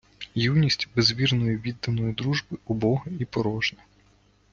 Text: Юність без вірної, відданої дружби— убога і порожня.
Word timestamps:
Юність 0.35 0.87
без 0.95 1.13
вірної, 1.13 1.57
відданої 1.57 2.13
дружби— 2.13 2.57
убога 2.65 3.03
і 3.19 3.25
порожня. 3.25 3.79